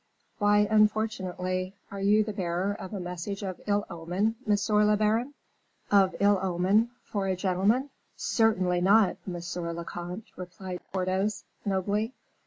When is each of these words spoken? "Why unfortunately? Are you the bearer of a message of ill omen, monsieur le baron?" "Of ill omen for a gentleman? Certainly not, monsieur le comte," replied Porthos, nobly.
"Why 0.39 0.67
unfortunately? 0.71 1.75
Are 1.91 2.01
you 2.01 2.23
the 2.23 2.33
bearer 2.33 2.73
of 2.73 2.91
a 2.91 2.99
message 2.99 3.43
of 3.43 3.61
ill 3.67 3.85
omen, 3.87 4.35
monsieur 4.47 4.83
le 4.83 4.97
baron?" 4.97 5.35
"Of 5.91 6.15
ill 6.19 6.39
omen 6.41 6.89
for 7.03 7.27
a 7.27 7.35
gentleman? 7.35 7.91
Certainly 8.15 8.81
not, 8.81 9.17
monsieur 9.27 9.71
le 9.73 9.85
comte," 9.85 10.25
replied 10.35 10.81
Porthos, 10.91 11.43
nobly. 11.65 12.13